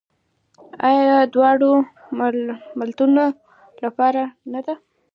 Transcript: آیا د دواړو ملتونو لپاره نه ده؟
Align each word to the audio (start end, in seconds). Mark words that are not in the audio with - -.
آیا 0.87 1.03
د 1.23 1.29
دواړو 1.33 1.71
ملتونو 2.79 3.25
لپاره 3.83 4.23
نه 4.53 4.59
ده؟ 4.65 4.73